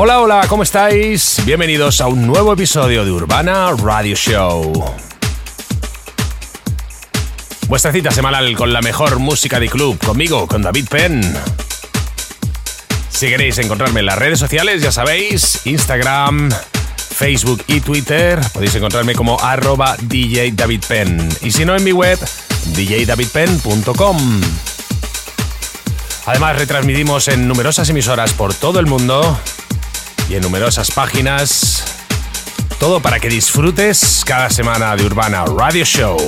Hola, 0.00 0.20
hola, 0.20 0.46
¿cómo 0.48 0.62
estáis? 0.62 1.42
Bienvenidos 1.44 2.00
a 2.00 2.06
un 2.06 2.24
nuevo 2.24 2.52
episodio 2.52 3.04
de 3.04 3.10
Urbana 3.10 3.72
Radio 3.72 4.14
Show. 4.14 4.94
Vuestra 7.66 7.90
cita 7.90 8.12
semanal 8.12 8.56
con 8.56 8.72
la 8.72 8.80
mejor 8.80 9.18
música 9.18 9.58
de 9.58 9.68
club, 9.68 9.98
conmigo, 9.98 10.46
con 10.46 10.62
David 10.62 10.86
Penn. 10.88 11.20
Si 13.08 13.26
queréis 13.26 13.58
encontrarme 13.58 13.98
en 13.98 14.06
las 14.06 14.16
redes 14.16 14.38
sociales, 14.38 14.82
ya 14.82 14.92
sabéis, 14.92 15.62
Instagram, 15.66 16.48
Facebook 16.96 17.64
y 17.66 17.80
Twitter, 17.80 18.38
podéis 18.54 18.76
encontrarme 18.76 19.16
como 19.16 19.40
arroba 19.40 19.96
DJ 20.00 20.52
David 20.52 20.84
Penn. 20.86 21.28
Y 21.42 21.50
si 21.50 21.64
no, 21.64 21.74
en 21.74 21.82
mi 21.82 21.90
web, 21.90 22.20
djdavidpenn.com. 22.66 24.40
Además, 26.26 26.56
retransmitimos 26.56 27.26
en 27.26 27.48
numerosas 27.48 27.88
emisoras 27.88 28.32
por 28.32 28.54
todo 28.54 28.78
el 28.78 28.86
mundo 28.86 29.36
y 30.28 30.34
en 30.34 30.42
numerosas 30.42 30.90
páginas. 30.90 31.84
Todo 32.78 33.00
para 33.00 33.18
que 33.18 33.28
disfrutes 33.28 34.22
cada 34.24 34.50
semana 34.50 34.94
de 34.96 35.04
Urbana 35.04 35.44
Radio 35.44 35.84
Show. 35.84 36.18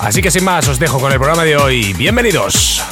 Así 0.00 0.22
que 0.22 0.30
sin 0.30 0.44
más, 0.44 0.66
os 0.68 0.78
dejo 0.78 0.98
con 0.98 1.12
el 1.12 1.18
programa 1.18 1.44
de 1.44 1.56
hoy. 1.56 1.92
Bienvenidos. 1.92 2.82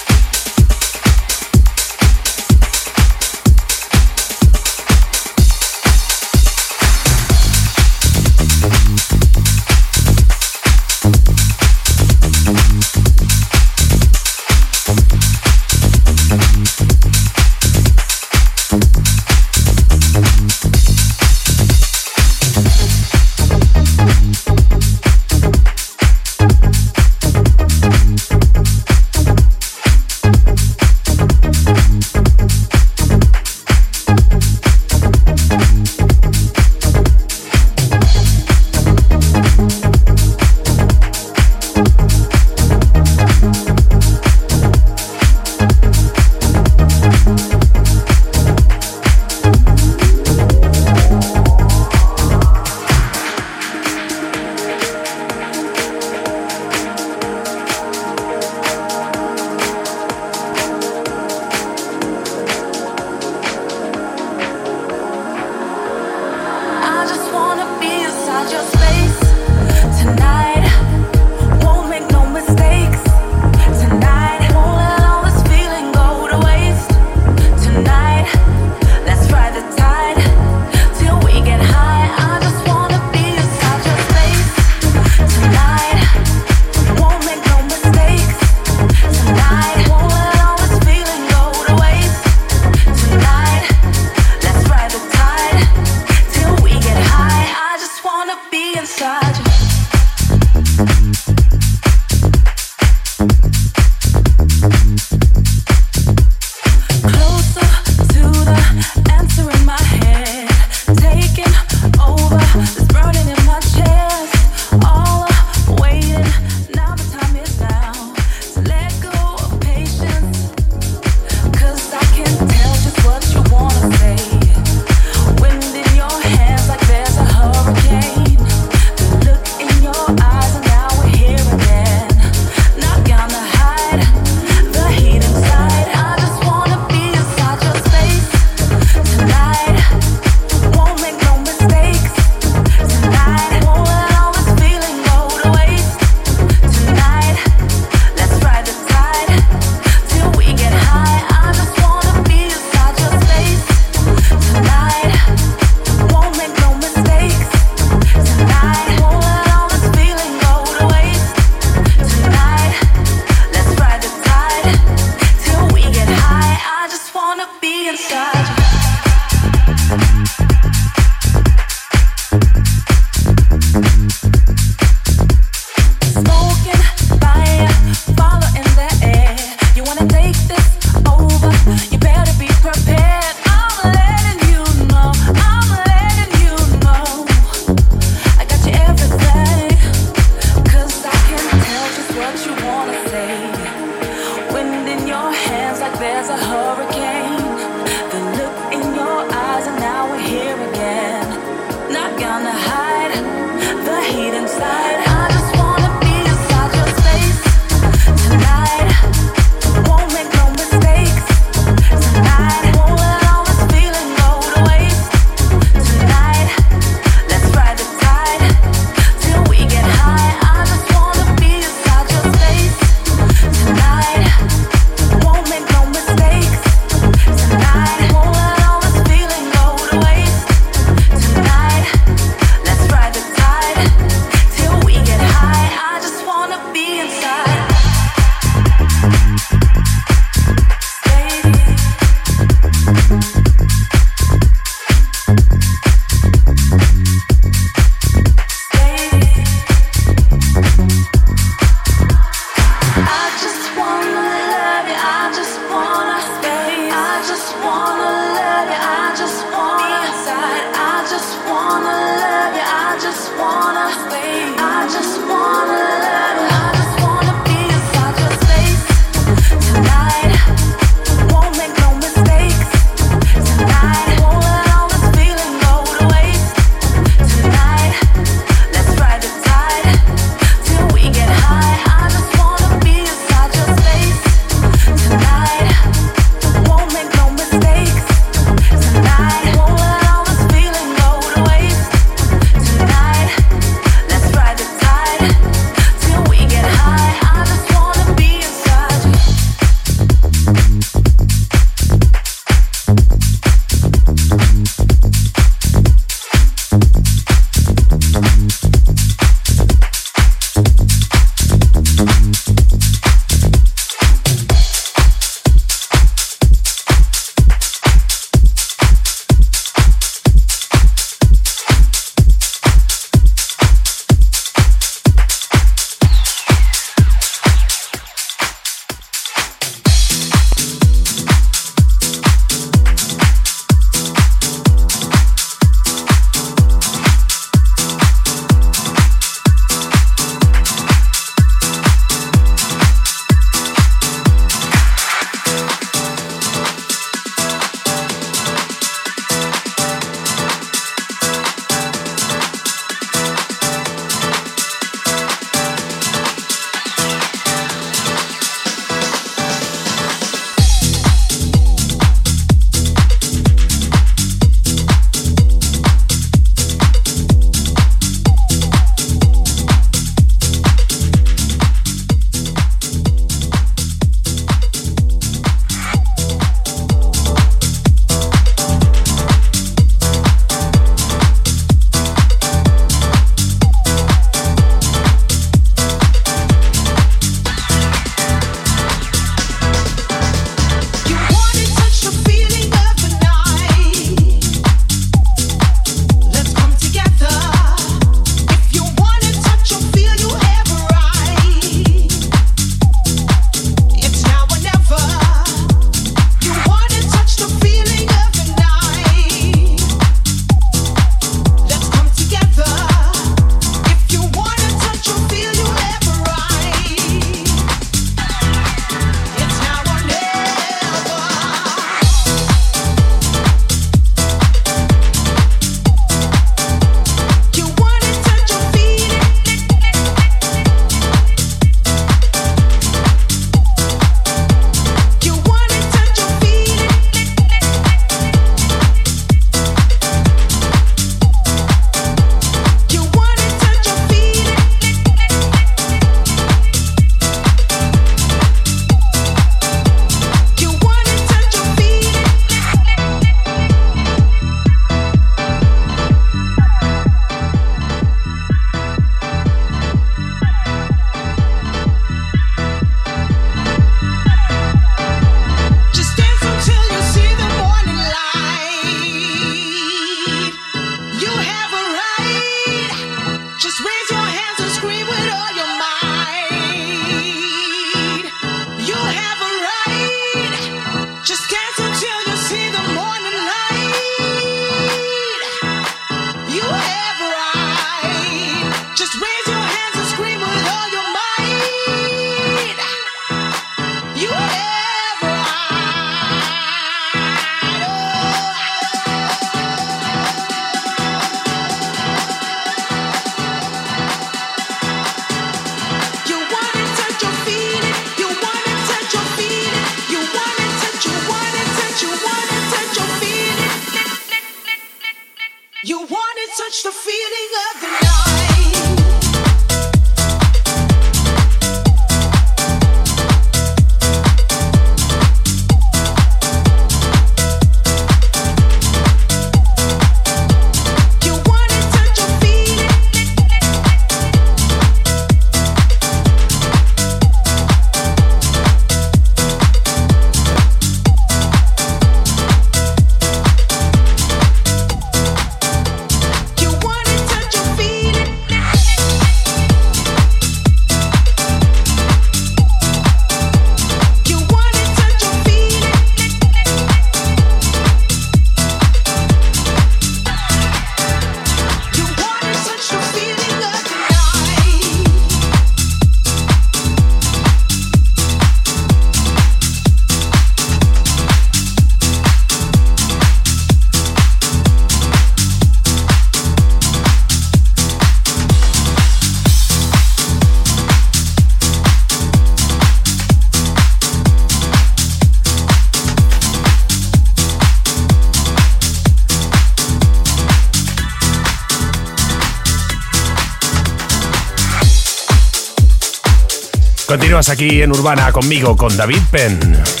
Aquí 597.51 597.81
en 597.81 597.91
Urbana 597.91 598.31
conmigo, 598.31 598.77
con 598.77 598.95
David 598.95 599.21
Penn. 599.29 600.00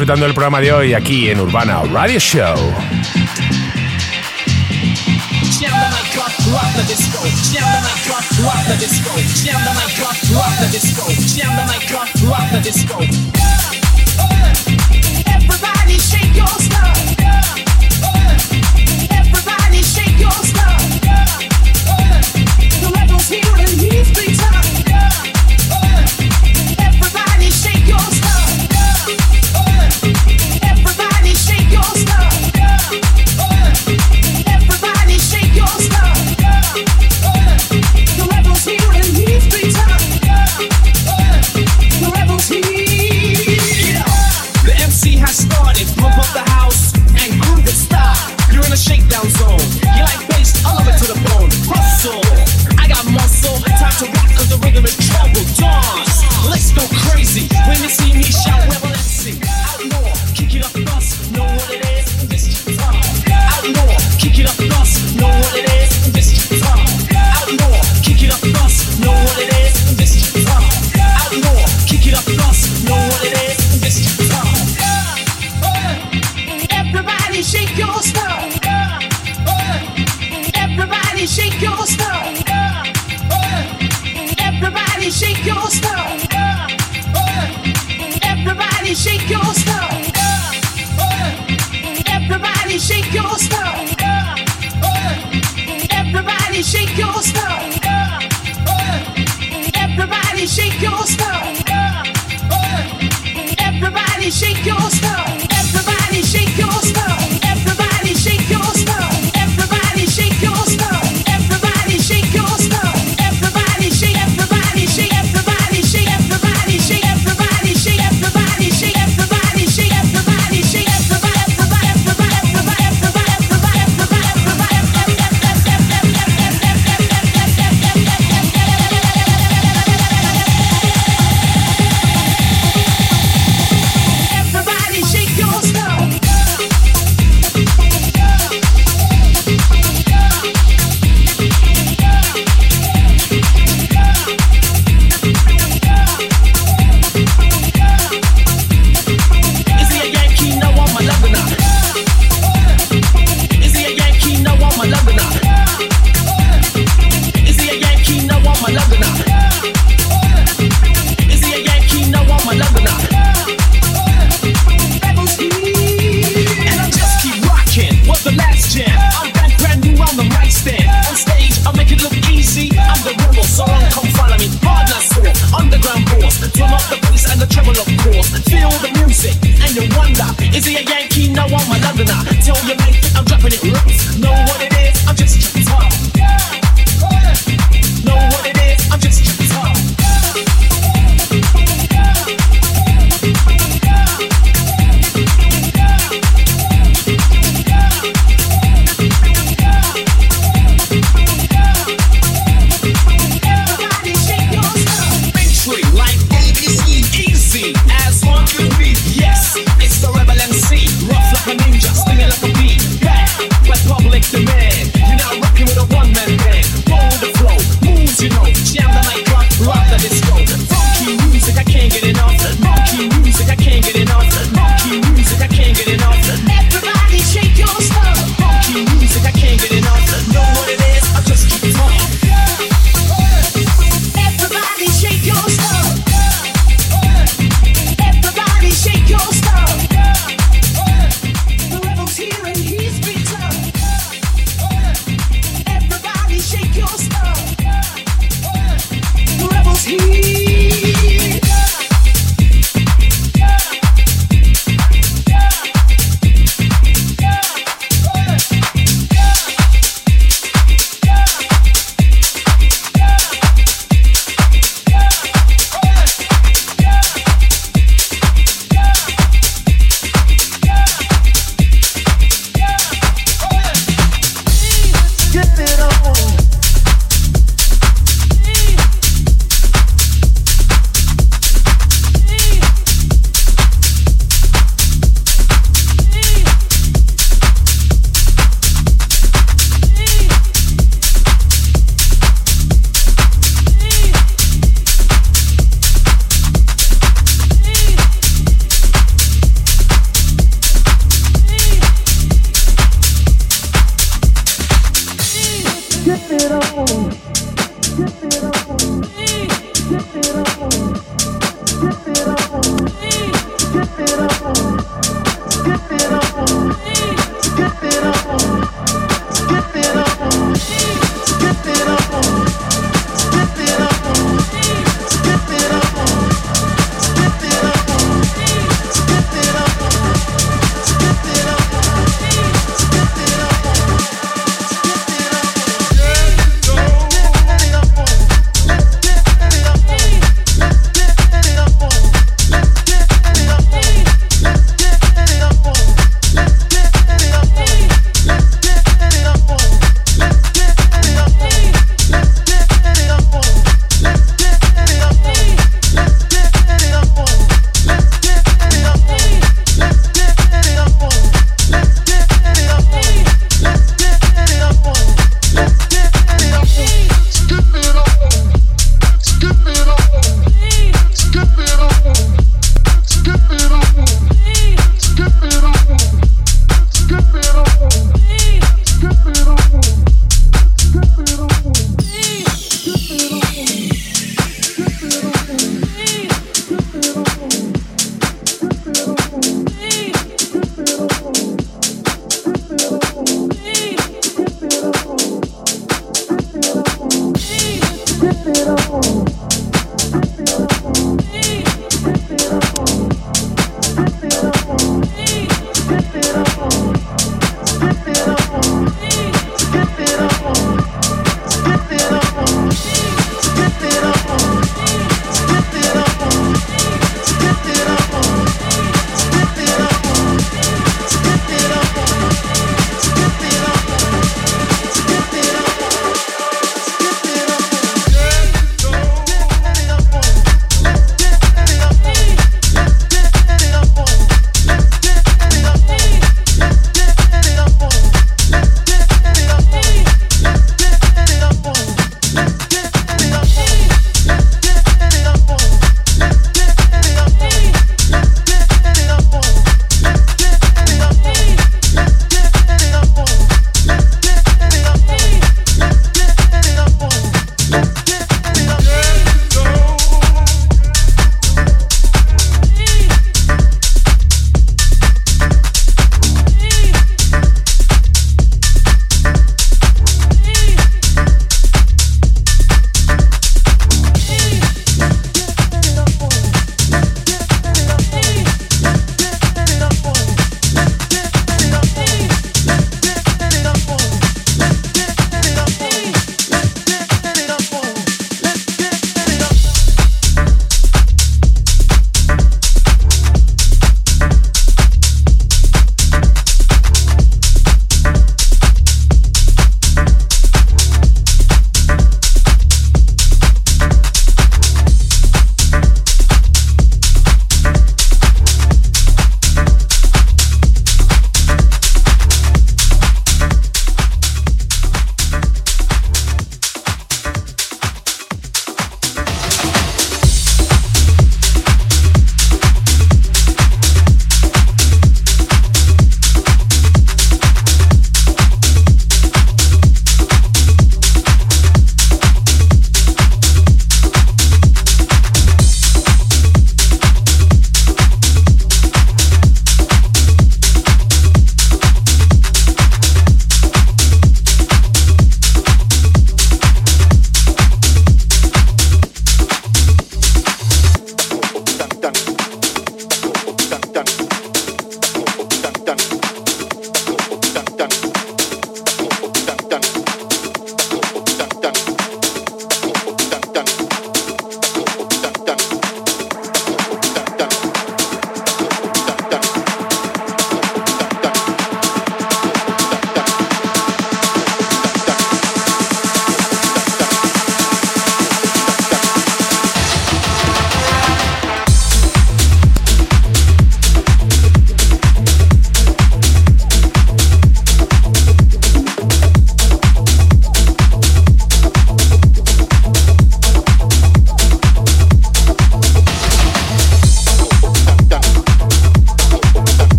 disfrutando 0.00 0.24
del 0.24 0.32
programa 0.32 0.62
de 0.62 0.72
hoy 0.72 0.94
aquí 0.94 1.28
en 1.28 1.40
Urbana 1.40 1.82
Radio 1.82 2.18
Show. 2.18 2.56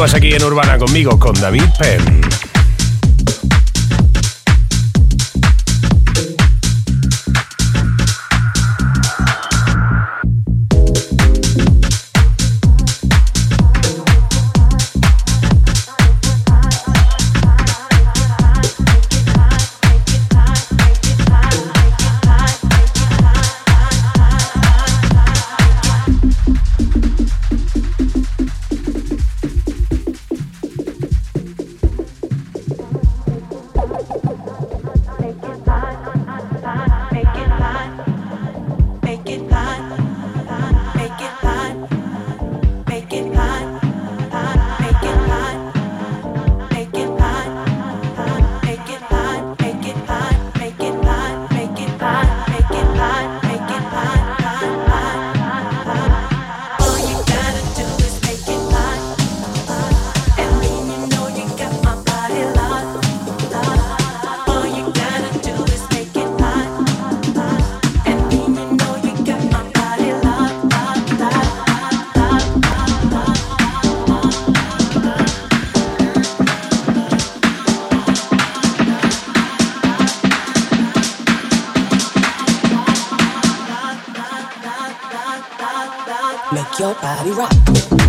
Continúas 0.00 0.16
aquí 0.16 0.32
en 0.32 0.42
Urbana 0.42 0.78
conmigo, 0.78 1.18
con 1.18 1.38
David 1.38 1.64
Penn. 1.78 2.19
Make 86.52 86.78
your 86.78 86.94
body 86.94 87.30
rock. 87.32 87.99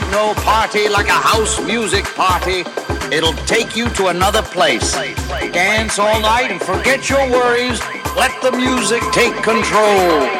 Ain't 0.00 0.12
no 0.12 0.34
party 0.34 0.88
like 0.88 1.08
a 1.08 1.12
house 1.12 1.60
music 1.60 2.04
party. 2.14 2.64
It'll 3.14 3.34
take 3.44 3.76
you 3.76 3.88
to 3.90 4.06
another 4.06 4.42
place. 4.42 4.94
Dance 5.52 5.98
all 5.98 6.20
night 6.20 6.50
and 6.50 6.60
forget 6.60 7.10
your 7.10 7.30
worries. 7.30 7.80
Let 8.16 8.40
the 8.40 8.52
music 8.52 9.02
take 9.12 9.34
control. 9.42 10.39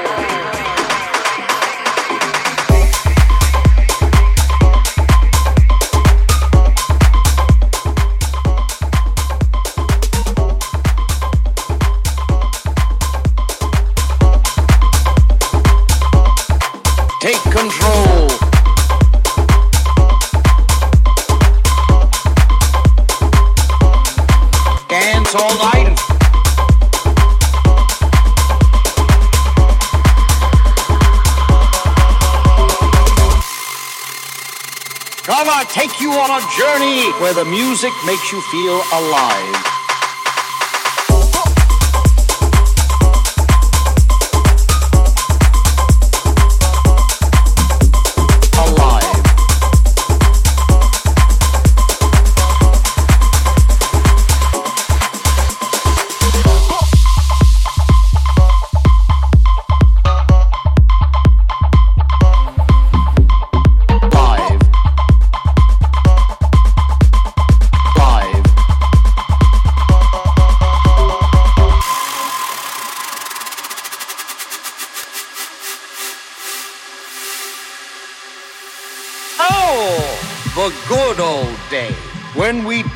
On 36.20 36.30
a 36.30 36.46
journey 36.52 37.10
where 37.20 37.32
the 37.32 37.46
music 37.46 37.92
makes 38.04 38.30
you 38.30 38.40
feel 38.42 38.82
alive. 38.92 39.69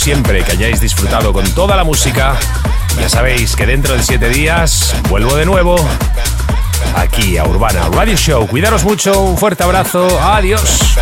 Siempre 0.00 0.42
que 0.42 0.52
hayáis 0.52 0.80
disfrutado 0.80 1.30
con 1.34 1.44
toda 1.52 1.76
la 1.76 1.84
música. 1.84 2.34
Ya 2.98 3.08
sabéis 3.10 3.54
que 3.54 3.66
dentro 3.66 3.94
de 3.94 4.02
siete 4.02 4.30
días 4.30 4.94
vuelvo 5.10 5.36
de 5.36 5.44
nuevo 5.44 5.76
aquí 6.96 7.36
a 7.36 7.44
Urbana 7.44 7.86
Radio 7.92 8.16
Show. 8.16 8.46
Cuidaros 8.46 8.82
mucho, 8.82 9.20
un 9.20 9.36
fuerte 9.36 9.62
abrazo. 9.62 10.08
Adiós. 10.22 10.96